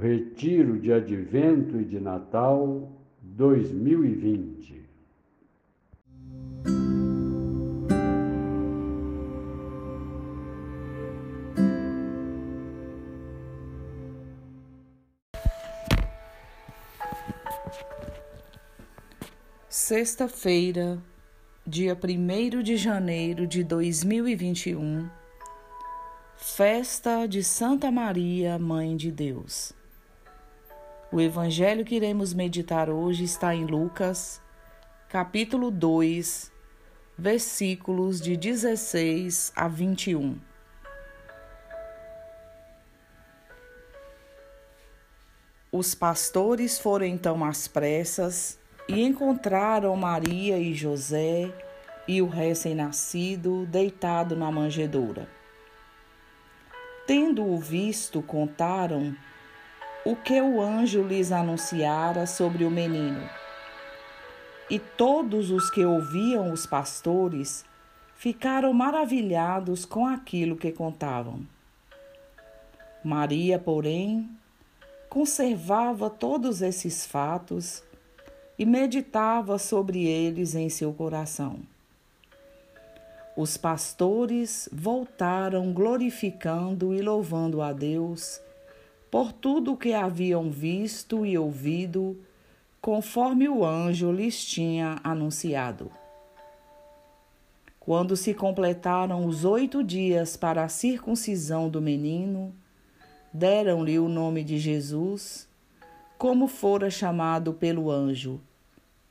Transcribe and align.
Retiro 0.00 0.78
de 0.78 0.92
Advento 0.92 1.80
e 1.80 1.84
de 1.84 1.98
Natal 1.98 2.88
2020. 3.20 4.86
Sexta-feira, 19.68 21.02
dia 21.66 21.98
1 22.00 22.62
de 22.62 22.76
janeiro 22.76 23.48
de 23.48 23.64
2021, 23.64 25.10
festa 26.36 27.26
de 27.26 27.42
Santa 27.42 27.90
Maria, 27.90 28.60
Mãe 28.60 28.96
de 28.96 29.10
Deus. 29.10 29.77
O 31.10 31.22
evangelho 31.22 31.86
que 31.86 31.94
iremos 31.94 32.34
meditar 32.34 32.90
hoje 32.90 33.24
está 33.24 33.54
em 33.54 33.64
Lucas, 33.64 34.42
capítulo 35.08 35.70
2, 35.70 36.52
versículos 37.16 38.20
de 38.20 38.36
16 38.36 39.50
a 39.56 39.66
21. 39.68 40.38
Os 45.72 45.94
pastores 45.94 46.78
foram 46.78 47.06
então 47.06 47.42
às 47.42 47.66
pressas 47.66 48.58
e 48.86 49.02
encontraram 49.02 49.96
Maria 49.96 50.58
e 50.58 50.74
José 50.74 51.50
e 52.06 52.20
o 52.20 52.28
recém-nascido 52.28 53.64
deitado 53.64 54.36
na 54.36 54.52
manjedoura. 54.52 55.26
Tendo-o 57.06 57.56
visto, 57.56 58.20
contaram 58.20 59.16
o 60.08 60.16
que 60.16 60.40
o 60.40 60.58
anjo 60.62 61.02
lhes 61.02 61.30
anunciara 61.30 62.24
sobre 62.24 62.64
o 62.64 62.70
menino. 62.70 63.28
E 64.70 64.78
todos 64.78 65.50
os 65.50 65.68
que 65.68 65.84
ouviam 65.84 66.50
os 66.50 66.64
pastores 66.64 67.62
ficaram 68.16 68.72
maravilhados 68.72 69.84
com 69.84 70.06
aquilo 70.06 70.56
que 70.56 70.72
contavam. 70.72 71.46
Maria, 73.04 73.58
porém, 73.58 74.30
conservava 75.10 76.08
todos 76.08 76.62
esses 76.62 77.04
fatos 77.04 77.84
e 78.58 78.64
meditava 78.64 79.58
sobre 79.58 80.06
eles 80.06 80.54
em 80.54 80.70
seu 80.70 80.90
coração. 80.94 81.58
Os 83.36 83.58
pastores 83.58 84.70
voltaram 84.72 85.70
glorificando 85.70 86.94
e 86.94 87.02
louvando 87.02 87.60
a 87.60 87.74
Deus 87.74 88.40
por 89.10 89.32
tudo 89.32 89.72
o 89.72 89.76
que 89.76 89.94
haviam 89.94 90.50
visto 90.50 91.24
e 91.24 91.38
ouvido, 91.38 92.16
conforme 92.80 93.48
o 93.48 93.64
anjo 93.64 94.12
lhes 94.12 94.44
tinha 94.44 94.98
anunciado. 95.02 95.90
Quando 97.80 98.16
se 98.16 98.34
completaram 98.34 99.24
os 99.24 99.46
oito 99.46 99.82
dias 99.82 100.36
para 100.36 100.62
a 100.62 100.68
circuncisão 100.68 101.70
do 101.70 101.80
menino, 101.80 102.54
deram-lhe 103.32 103.98
o 103.98 104.08
nome 104.08 104.44
de 104.44 104.58
Jesus, 104.58 105.48
como 106.18 106.48
fora 106.48 106.90
chamado 106.90 107.54
pelo 107.54 107.90
anjo, 107.90 108.40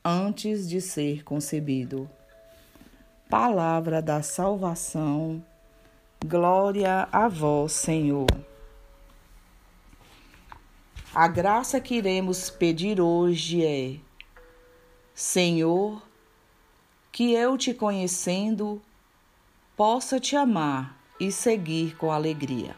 antes 0.04 0.68
de 0.68 0.80
ser 0.80 1.24
concebido. 1.24 2.08
Palavra 3.28 4.00
da 4.00 4.22
salvação, 4.22 5.42
glória 6.24 7.08
a 7.10 7.26
vós, 7.26 7.72
Senhor. 7.72 8.26
A 11.14 11.26
graça 11.26 11.80
que 11.80 11.94
iremos 11.94 12.50
pedir 12.50 13.00
hoje 13.00 13.64
é: 13.64 13.96
Senhor, 15.14 16.02
que 17.10 17.32
eu 17.32 17.56
te 17.56 17.72
conhecendo 17.72 18.80
possa 19.74 20.20
te 20.20 20.36
amar 20.36 20.98
e 21.18 21.32
seguir 21.32 21.96
com 21.96 22.12
alegria. 22.12 22.76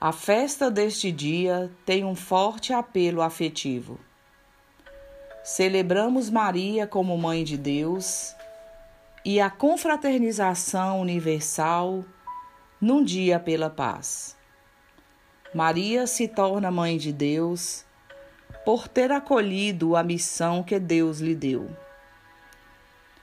A 0.00 0.10
festa 0.10 0.68
deste 0.68 1.12
dia 1.12 1.70
tem 1.86 2.04
um 2.04 2.16
forte 2.16 2.72
apelo 2.72 3.22
afetivo. 3.22 4.00
Celebramos 5.44 6.28
Maria 6.28 6.88
como 6.88 7.16
Mãe 7.16 7.44
de 7.44 7.56
Deus 7.56 8.34
e 9.24 9.40
a 9.40 9.48
confraternização 9.48 11.00
universal 11.00 12.04
num 12.80 13.02
dia 13.04 13.38
pela 13.38 13.70
paz. 13.70 14.36
Maria 15.54 16.06
se 16.06 16.26
torna 16.26 16.70
mãe 16.70 16.96
de 16.96 17.12
Deus 17.12 17.84
por 18.64 18.88
ter 18.88 19.12
acolhido 19.12 19.96
a 19.96 20.02
missão 20.02 20.62
que 20.62 20.78
Deus 20.78 21.20
lhe 21.20 21.34
deu. 21.34 21.68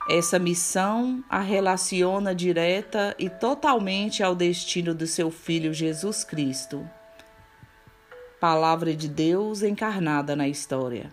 Essa 0.08 0.38
missão 0.38 1.24
a 1.28 1.40
relaciona 1.40 2.34
direta 2.34 3.14
e 3.18 3.28
totalmente 3.28 4.22
ao 4.22 4.34
destino 4.34 4.94
do 4.94 5.06
seu 5.06 5.30
filho 5.30 5.72
Jesus 5.74 6.24
Cristo, 6.24 6.88
Palavra 8.40 8.94
de 8.94 9.06
Deus 9.06 9.62
encarnada 9.62 10.34
na 10.34 10.48
história. 10.48 11.12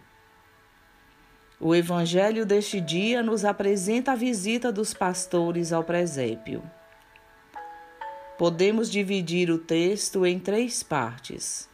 O 1.60 1.76
evangelho 1.76 2.46
deste 2.46 2.80
dia 2.80 3.22
nos 3.22 3.44
apresenta 3.44 4.14
a 4.14 4.16
visita 4.16 4.72
dos 4.72 4.94
pastores 4.94 5.74
ao 5.74 5.84
presépio. 5.84 6.64
Podemos 8.38 8.92
dividir 8.92 9.50
o 9.50 9.58
texto 9.58 10.26
em 10.26 10.40
três 10.40 10.84
partes: 10.84 11.68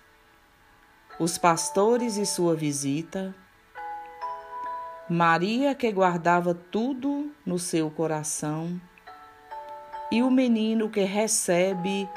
os 1.19 1.37
pastores 1.37 2.15
e 2.15 2.25
sua 2.25 2.55
visita, 2.55 3.35
Maria 5.09 5.75
que 5.75 5.91
guardava 5.91 6.53
tudo 6.53 7.29
no 7.45 7.59
seu 7.59 7.91
coração 7.91 8.79
e 10.09 10.23
o 10.23 10.31
menino 10.31 10.89
que 10.89 11.01
recebe 11.01 12.07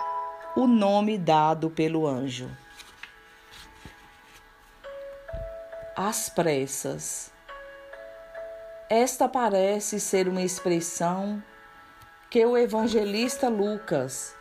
o 0.54 0.68
nome 0.68 1.18
dado 1.18 1.68
pelo 1.68 2.06
anjo. 2.06 2.48
Às 5.96 6.28
pressas. 6.28 7.32
Esta 8.88 9.28
parece 9.28 9.98
ser 9.98 10.28
uma 10.28 10.42
expressão 10.42 11.42
que 12.28 12.44
o 12.44 12.56
evangelista 12.56 13.48
Lucas 13.48 14.34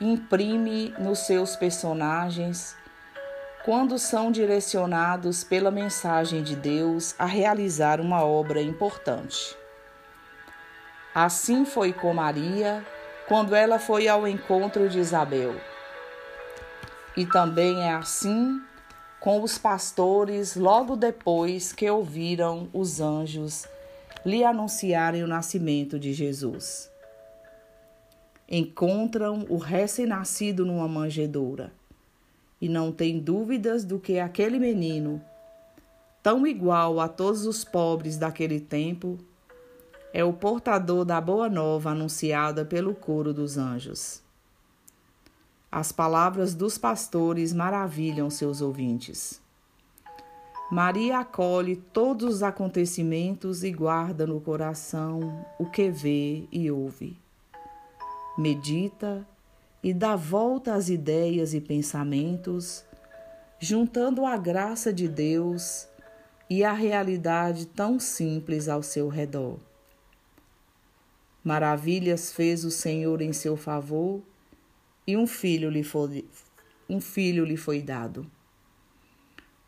imprime 0.00 0.94
nos 0.98 1.20
seus 1.20 1.56
personagens 1.56 2.76
quando 3.64 3.98
são 3.98 4.30
direcionados 4.30 5.42
pela 5.42 5.70
mensagem 5.70 6.44
de 6.44 6.54
Deus 6.54 7.14
a 7.18 7.26
realizar 7.26 8.00
uma 8.00 8.22
obra 8.22 8.62
importante. 8.62 9.56
Assim 11.12 11.64
foi 11.64 11.92
com 11.92 12.14
Maria 12.14 12.86
quando 13.26 13.54
ela 13.54 13.80
foi 13.80 14.06
ao 14.06 14.28
encontro 14.28 14.88
de 14.88 15.00
Isabel. 15.00 15.56
E 17.16 17.26
também 17.26 17.82
é 17.82 17.94
assim 17.94 18.60
com 19.18 19.42
os 19.42 19.58
pastores 19.58 20.54
logo 20.54 20.94
depois 20.94 21.72
que 21.72 21.90
ouviram 21.90 22.68
os 22.72 23.00
anjos 23.00 23.66
lhe 24.24 24.44
anunciarem 24.44 25.24
o 25.24 25.28
nascimento 25.28 25.98
de 25.98 26.12
Jesus 26.12 26.93
encontram 28.48 29.46
o 29.48 29.56
recém-nascido 29.56 30.66
numa 30.66 30.86
manjedoura 30.86 31.72
e 32.60 32.68
não 32.68 32.92
têm 32.92 33.18
dúvidas 33.18 33.84
do 33.84 33.98
que 33.98 34.18
aquele 34.18 34.58
menino, 34.58 35.20
tão 36.22 36.46
igual 36.46 37.00
a 37.00 37.08
todos 37.08 37.46
os 37.46 37.64
pobres 37.64 38.16
daquele 38.16 38.60
tempo, 38.60 39.18
é 40.12 40.22
o 40.24 40.32
portador 40.32 41.04
da 41.04 41.20
boa 41.20 41.48
nova 41.48 41.90
anunciada 41.90 42.64
pelo 42.64 42.94
coro 42.94 43.34
dos 43.34 43.58
anjos. 43.58 44.22
As 45.70 45.90
palavras 45.90 46.54
dos 46.54 46.78
pastores 46.78 47.52
maravilham 47.52 48.30
seus 48.30 48.60
ouvintes. 48.60 49.42
Maria 50.70 51.18
acolhe 51.18 51.76
todos 51.76 52.36
os 52.36 52.42
acontecimentos 52.42 53.64
e 53.64 53.72
guarda 53.72 54.26
no 54.26 54.40
coração 54.40 55.44
o 55.58 55.66
que 55.66 55.90
vê 55.90 56.44
e 56.50 56.70
ouve 56.70 57.23
medita 58.36 59.26
e 59.82 59.92
dá 59.92 60.16
volta 60.16 60.74
às 60.74 60.88
ideias 60.88 61.54
e 61.54 61.60
pensamentos, 61.60 62.84
juntando 63.58 64.24
a 64.24 64.36
graça 64.36 64.92
de 64.92 65.08
Deus 65.08 65.86
e 66.48 66.64
a 66.64 66.72
realidade 66.72 67.66
tão 67.66 68.00
simples 68.00 68.68
ao 68.68 68.82
seu 68.82 69.08
redor. 69.08 69.58
Maravilhas 71.42 72.32
fez 72.32 72.64
o 72.64 72.70
Senhor 72.70 73.20
em 73.20 73.32
seu 73.32 73.56
favor 73.56 74.22
e 75.06 75.16
um 75.16 75.26
filho 75.26 75.68
lhe 75.68 75.84
foi, 75.84 76.24
um 76.88 77.00
filho 77.00 77.44
lhe 77.44 77.56
foi 77.56 77.82
dado. 77.82 78.26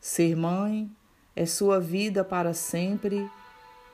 Ser 0.00 0.34
mãe 0.34 0.90
é 1.34 1.44
sua 1.44 1.78
vida 1.78 2.24
para 2.24 2.54
sempre 2.54 3.30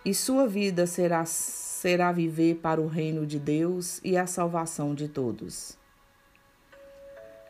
e 0.05 0.15
sua 0.15 0.47
vida 0.47 0.87
será 0.87 1.25
será 1.25 2.13
viver 2.13 2.57
para 2.57 2.81
o 2.81 2.87
reino 2.87 3.27
de 3.27 3.41
Deus 3.41 4.01
e 4.05 4.17
a 4.17 4.27
salvação 4.27 4.95
de 4.95 5.09
todos. 5.09 5.77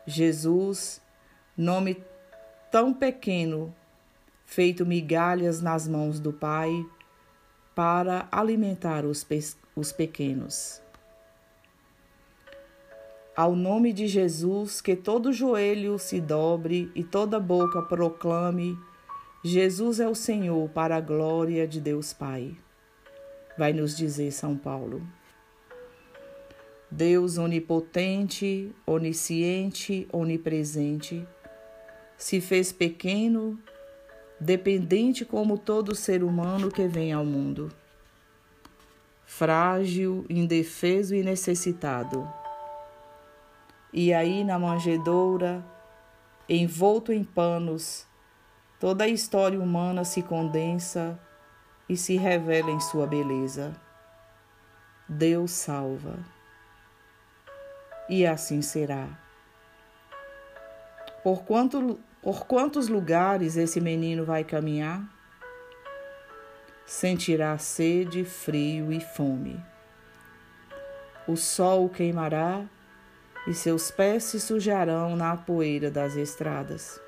Jesus 0.07 0.99
nome 1.55 2.03
tão 2.71 2.91
pequeno, 2.91 3.73
feito 4.45 4.85
migalhas 4.85 5.61
nas 5.61 5.87
mãos 5.87 6.19
do 6.19 6.33
Pai, 6.33 6.83
para 7.75 8.27
alimentar 8.31 9.05
os, 9.05 9.23
pe 9.23 9.39
os 9.75 9.91
pequenos. 9.91 10.81
Ao 13.35 13.55
nome 13.55 13.93
de 13.93 14.07
Jesus, 14.07 14.81
que 14.81 14.95
todo 14.95 15.33
joelho 15.33 15.97
se 15.97 16.19
dobre 16.19 16.91
e 16.93 17.03
toda 17.03 17.39
boca 17.39 17.81
proclame: 17.81 18.77
Jesus 19.43 19.99
é 19.99 20.07
o 20.07 20.15
Senhor, 20.15 20.69
para 20.69 20.95
a 20.95 21.01
glória 21.01 21.67
de 21.67 21.81
Deus 21.81 22.13
Pai. 22.13 22.55
Vai 23.57 23.73
nos 23.73 23.95
dizer 23.95 24.31
São 24.31 24.57
Paulo. 24.57 25.05
Deus 26.89 27.37
onipotente, 27.37 28.73
onisciente, 28.85 30.07
onipresente, 30.11 31.27
se 32.15 32.39
fez 32.39 32.71
pequeno, 32.71 33.59
dependente 34.39 35.25
como 35.25 35.57
todo 35.57 35.95
ser 35.95 36.23
humano 36.23 36.71
que 36.71 36.87
vem 36.87 37.11
ao 37.11 37.25
mundo. 37.25 37.71
Frágil, 39.25 40.25
indefeso 40.29 41.13
e 41.15 41.23
necessitado 41.23 42.27
e 43.93 44.11
aí 44.11 44.43
na 44.43 44.57
manjedoura, 44.57 45.63
envolto 46.49 47.13
em 47.13 47.23
panos, 47.23 48.07
toda 48.83 49.05
a 49.05 49.07
história 49.07 49.57
humana 49.57 50.03
se 50.03 50.21
condensa 50.21 51.17
e 51.87 51.95
se 51.95 52.17
revela 52.17 52.69
em 52.69 52.81
sua 52.81 53.07
beleza. 53.07 53.73
Deus 55.07 55.51
salva. 55.51 56.19
E 58.09 58.27
assim 58.27 58.61
será. 58.61 59.07
Por, 61.23 61.45
quanto, 61.45 61.97
por 62.21 62.45
quantos 62.45 62.89
lugares 62.89 63.55
esse 63.55 63.79
menino 63.79 64.25
vai 64.25 64.43
caminhar? 64.43 65.01
Sentirá 66.85 67.57
sede, 67.57 68.25
frio 68.25 68.91
e 68.91 68.99
fome. 68.99 69.63
O 71.25 71.37
sol 71.37 71.87
queimará 71.87 72.65
e 73.47 73.53
seus 73.53 73.89
pés 73.89 74.25
se 74.25 74.41
sujarão 74.41 75.15
na 75.15 75.37
poeira 75.37 75.89
das 75.89 76.17
estradas. 76.17 77.01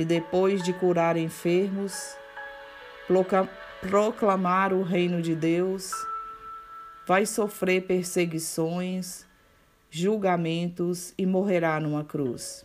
E 0.00 0.04
depois 0.06 0.62
de 0.62 0.72
curar 0.72 1.14
enfermos, 1.18 2.16
proclamar 3.82 4.72
o 4.72 4.82
reino 4.82 5.20
de 5.20 5.36
Deus, 5.36 5.92
vai 7.06 7.26
sofrer 7.26 7.82
perseguições, 7.82 9.26
julgamentos 9.90 11.12
e 11.18 11.26
morrerá 11.26 11.78
numa 11.78 12.02
cruz. 12.02 12.64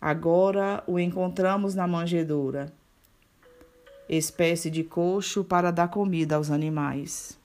Agora 0.00 0.84
o 0.86 1.00
encontramos 1.00 1.74
na 1.74 1.88
manjedoura, 1.88 2.72
espécie 4.08 4.70
de 4.70 4.84
coxo 4.84 5.42
para 5.42 5.72
dar 5.72 5.88
comida 5.88 6.36
aos 6.36 6.48
animais. 6.48 7.36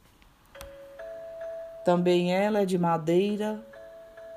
Também 1.84 2.36
ela 2.36 2.60
é 2.60 2.66
de 2.68 2.78
madeira, 2.78 3.60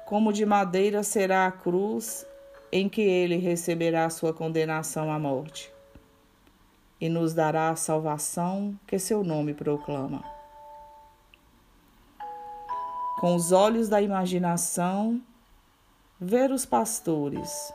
como 0.06 0.32
de 0.32 0.46
madeira 0.46 1.02
será 1.02 1.46
a 1.46 1.52
cruz 1.52 2.31
em 2.72 2.88
que 2.88 3.02
ele 3.02 3.36
receberá 3.36 4.08
sua 4.08 4.32
condenação 4.32 5.12
à 5.12 5.18
morte, 5.18 5.72
e 6.98 7.08
nos 7.08 7.34
dará 7.34 7.68
a 7.68 7.76
salvação 7.76 8.74
que 8.86 8.98
seu 8.98 9.22
nome 9.22 9.52
proclama. 9.52 10.24
Com 13.20 13.36
os 13.36 13.52
olhos 13.52 13.88
da 13.88 14.00
imaginação, 14.00 15.22
ver 16.18 16.50
os 16.50 16.64
pastores, 16.64 17.72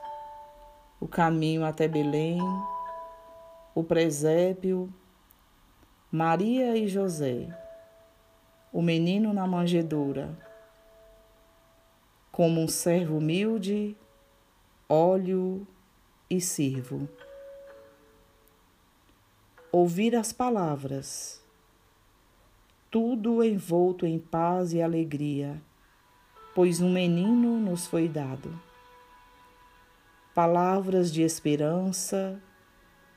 o 1.00 1.08
caminho 1.08 1.64
até 1.64 1.88
Belém, 1.88 2.42
o 3.76 3.84
presépio, 3.84 4.92
Maria 6.12 6.76
e 6.76 6.88
José 6.88 7.48
o 8.72 8.82
menino 8.82 9.34
na 9.34 9.48
manjedoura. 9.48 10.38
Como 12.32 12.62
um 12.62 12.68
servo 12.68 13.18
humilde, 13.18 13.98
olho 14.90 15.68
e 16.30 16.40
sirvo. 16.40 17.10
Ouvir 19.70 20.16
as 20.16 20.32
palavras, 20.32 21.44
tudo 22.90 23.44
envolto 23.44 24.06
em 24.06 24.18
paz 24.18 24.72
e 24.72 24.82
alegria, 24.82 25.62
pois 26.56 26.80
um 26.80 26.92
menino 26.92 27.60
nos 27.60 27.86
foi 27.86 28.08
dado. 28.08 28.58
Palavras 30.34 31.12
de 31.12 31.22
esperança, 31.22 32.42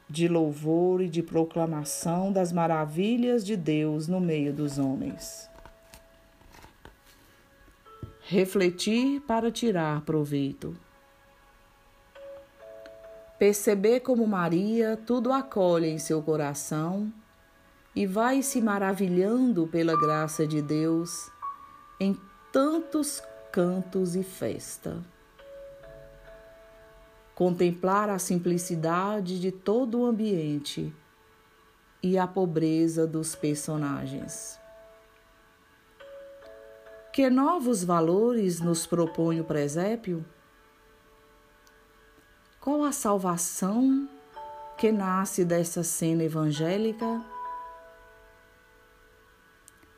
de 0.09 0.27
louvor 0.27 1.01
e 1.01 1.09
de 1.09 1.23
proclamação 1.23 2.33
das 2.33 2.53
maravilhas 2.53 3.47
de 3.47 3.57
Deus 3.57 4.09
no 4.09 4.21
meio 4.21 4.53
dos 4.53 4.77
homens. 4.77 5.49
Refletir 8.23 9.21
para 9.21 9.53
tirar 9.53 10.01
proveito. 10.01 10.77
Perceber 13.41 14.01
como 14.01 14.25
Maria 14.25 14.97
tudo 15.05 15.33
acolhe 15.33 15.89
em 15.89 15.99
seu 15.99 16.23
coração 16.23 17.13
e 17.97 18.07
vai 18.07 18.43
se 18.43 18.61
maravilhando 18.61 19.67
pela 19.67 19.99
graça 19.99 20.47
de 20.47 20.63
Deus 20.63 21.29
em 21.99 22.17
tantos 22.53 23.21
cantos 23.51 24.15
e 24.15 24.23
festa 24.23 25.03
contemplar 27.41 28.11
a 28.11 28.19
simplicidade 28.19 29.41
de 29.41 29.51
todo 29.51 30.01
o 30.01 30.05
ambiente 30.05 30.95
e 32.03 32.19
a 32.19 32.27
pobreza 32.27 33.07
dos 33.07 33.35
personagens. 33.35 34.61
Que 37.11 37.31
novos 37.31 37.83
valores 37.83 38.61
nos 38.61 38.87
propõe 38.87 39.41
o 39.41 39.45
presépio? 39.45 40.23
Qual 42.71 42.85
a 42.85 42.93
salvação 42.93 44.09
que 44.79 44.93
nasce 44.93 45.45
dessa 45.45 45.83
cena 45.83 46.23
evangélica? 46.23 47.21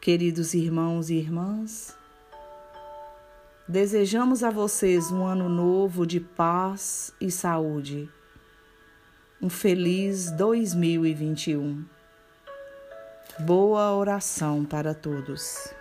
Queridos 0.00 0.54
irmãos 0.54 1.10
e 1.10 1.16
irmãs, 1.16 1.94
Desejamos 3.69 4.42
a 4.42 4.48
vocês 4.48 5.12
um 5.12 5.22
ano 5.22 5.50
novo 5.50 6.06
de 6.06 6.19
paz 6.19 7.14
e 7.20 7.31
saúde. 7.31 8.08
Um 9.38 9.50
feliz 9.50 10.31
2021. 10.31 11.84
Boa 13.41 13.94
oração 13.94 14.64
para 14.64 14.94
todos. 14.94 15.74